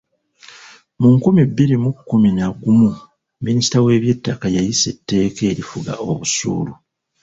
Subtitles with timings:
[0.99, 2.89] Mu nkumi bbiri mu kkumi na gumu
[3.45, 6.73] minisita w'eby'ettaka yayisa etteeka erifuga obusuulu.